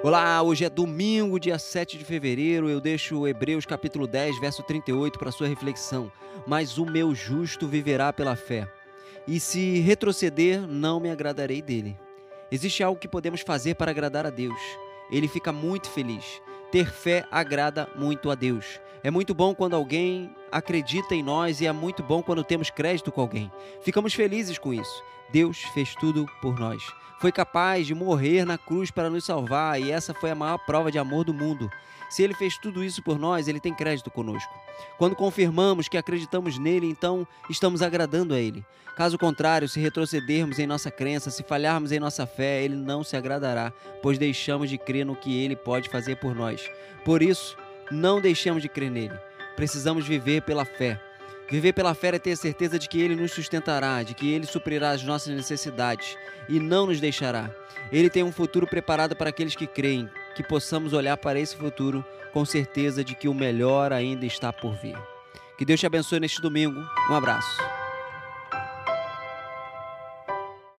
Olá, 0.00 0.40
hoje 0.42 0.64
é 0.64 0.70
domingo, 0.70 1.40
dia 1.40 1.58
7 1.58 1.98
de 1.98 2.04
fevereiro. 2.04 2.70
Eu 2.70 2.80
deixo 2.80 3.26
Hebreus 3.26 3.66
capítulo 3.66 4.06
10, 4.06 4.38
verso 4.38 4.62
38 4.62 5.18
para 5.18 5.32
sua 5.32 5.48
reflexão. 5.48 6.12
Mas 6.46 6.78
o 6.78 6.86
meu 6.86 7.12
justo 7.16 7.66
viverá 7.66 8.12
pela 8.12 8.36
fé. 8.36 8.70
E 9.26 9.40
se 9.40 9.80
retroceder, 9.80 10.68
não 10.68 11.00
me 11.00 11.10
agradarei 11.10 11.60
dele. 11.60 11.98
Existe 12.48 12.80
algo 12.80 13.00
que 13.00 13.08
podemos 13.08 13.40
fazer 13.40 13.74
para 13.74 13.90
agradar 13.90 14.24
a 14.24 14.30
Deus. 14.30 14.60
Ele 15.10 15.26
fica 15.26 15.52
muito 15.52 15.90
feliz. 15.90 16.40
Ter 16.70 16.92
fé 16.92 17.26
agrada 17.28 17.88
muito 17.96 18.30
a 18.30 18.36
Deus. 18.36 18.80
É 19.02 19.10
muito 19.10 19.34
bom 19.34 19.52
quando 19.52 19.74
alguém 19.74 20.32
acredita 20.50 21.14
em 21.14 21.22
nós 21.22 21.60
e 21.60 21.66
é 21.66 21.72
muito 21.72 22.02
bom 22.02 22.22
quando 22.22 22.44
temos 22.44 22.70
crédito 22.70 23.12
com 23.12 23.20
alguém. 23.20 23.50
Ficamos 23.82 24.14
felizes 24.14 24.58
com 24.58 24.72
isso. 24.72 25.02
Deus 25.30 25.62
fez 25.74 25.94
tudo 25.94 26.26
por 26.40 26.58
nós. 26.58 26.82
Foi 27.20 27.32
capaz 27.32 27.86
de 27.86 27.94
morrer 27.94 28.44
na 28.44 28.56
cruz 28.56 28.90
para 28.90 29.10
nos 29.10 29.24
salvar 29.24 29.80
e 29.80 29.90
essa 29.90 30.14
foi 30.14 30.30
a 30.30 30.34
maior 30.34 30.58
prova 30.58 30.90
de 30.90 30.98
amor 30.98 31.24
do 31.24 31.34
mundo. 31.34 31.70
Se 32.08 32.22
ele 32.22 32.32
fez 32.32 32.56
tudo 32.56 32.82
isso 32.82 33.02
por 33.02 33.18
nós, 33.18 33.48
ele 33.48 33.60
tem 33.60 33.74
crédito 33.74 34.10
conosco. 34.10 34.52
Quando 34.96 35.16
confirmamos 35.16 35.88
que 35.88 35.98
acreditamos 35.98 36.58
nele, 36.58 36.88
então 36.88 37.26
estamos 37.50 37.82
agradando 37.82 38.32
a 38.34 38.38
ele. 38.38 38.64
Caso 38.96 39.18
contrário, 39.18 39.68
se 39.68 39.78
retrocedermos 39.78 40.58
em 40.58 40.66
nossa 40.66 40.90
crença, 40.90 41.30
se 41.30 41.42
falharmos 41.42 41.92
em 41.92 42.00
nossa 42.00 42.26
fé, 42.26 42.64
ele 42.64 42.74
não 42.74 43.04
se 43.04 43.16
agradará, 43.16 43.72
pois 44.02 44.18
deixamos 44.18 44.70
de 44.70 44.78
crer 44.78 45.04
no 45.04 45.14
que 45.14 45.40
ele 45.40 45.54
pode 45.54 45.88
fazer 45.88 46.16
por 46.16 46.34
nós. 46.34 46.68
Por 47.04 47.22
isso, 47.22 47.56
não 47.90 48.20
deixemos 48.20 48.62
de 48.62 48.68
crer 48.68 48.90
nele. 48.90 49.27
Precisamos 49.58 50.06
viver 50.06 50.42
pela 50.42 50.64
fé. 50.64 51.00
Viver 51.50 51.72
pela 51.72 51.92
fé 51.92 52.14
é 52.14 52.18
ter 52.20 52.36
certeza 52.36 52.78
de 52.78 52.88
que 52.88 53.00
Ele 53.00 53.16
nos 53.16 53.32
sustentará, 53.32 54.04
de 54.04 54.14
que 54.14 54.32
Ele 54.32 54.46
suprirá 54.46 54.90
as 54.90 55.02
nossas 55.02 55.34
necessidades 55.34 56.16
e 56.48 56.60
não 56.60 56.86
nos 56.86 57.00
deixará. 57.00 57.50
Ele 57.90 58.08
tem 58.08 58.22
um 58.22 58.30
futuro 58.30 58.68
preparado 58.68 59.16
para 59.16 59.30
aqueles 59.30 59.56
que 59.56 59.66
creem, 59.66 60.08
que 60.36 60.44
possamos 60.44 60.92
olhar 60.92 61.16
para 61.16 61.40
esse 61.40 61.56
futuro 61.56 62.04
com 62.32 62.44
certeza 62.44 63.02
de 63.02 63.16
que 63.16 63.26
o 63.26 63.34
melhor 63.34 63.92
ainda 63.92 64.24
está 64.24 64.52
por 64.52 64.76
vir. 64.76 64.96
Que 65.58 65.64
Deus 65.64 65.80
te 65.80 65.86
abençoe 65.86 66.20
neste 66.20 66.40
domingo. 66.40 66.80
Um 67.10 67.14
abraço. 67.16 67.77